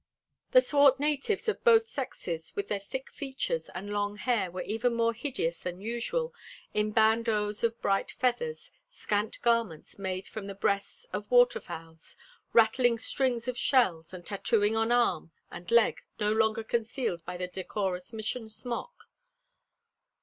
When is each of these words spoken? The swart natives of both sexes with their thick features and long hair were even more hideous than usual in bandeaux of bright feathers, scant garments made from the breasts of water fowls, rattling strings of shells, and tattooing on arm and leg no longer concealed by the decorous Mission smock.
The 0.49 0.61
swart 0.61 0.99
natives 0.99 1.47
of 1.47 1.63
both 1.63 1.87
sexes 1.87 2.55
with 2.55 2.69
their 2.69 2.79
thick 2.79 3.11
features 3.11 3.69
and 3.69 3.91
long 3.93 4.15
hair 4.17 4.49
were 4.49 4.63
even 4.63 4.95
more 4.95 5.13
hideous 5.13 5.59
than 5.59 5.79
usual 5.79 6.33
in 6.73 6.89
bandeaux 6.91 7.53
of 7.63 7.79
bright 7.83 8.09
feathers, 8.13 8.71
scant 8.89 9.39
garments 9.43 9.99
made 9.99 10.25
from 10.25 10.47
the 10.47 10.55
breasts 10.55 11.05
of 11.13 11.29
water 11.29 11.59
fowls, 11.59 12.17
rattling 12.51 12.97
strings 12.97 13.47
of 13.47 13.59
shells, 13.59 14.11
and 14.11 14.25
tattooing 14.25 14.75
on 14.75 14.91
arm 14.91 15.33
and 15.51 15.69
leg 15.69 16.01
no 16.19 16.31
longer 16.33 16.63
concealed 16.63 17.23
by 17.23 17.37
the 17.37 17.45
decorous 17.47 18.11
Mission 18.11 18.49
smock. 18.49 19.03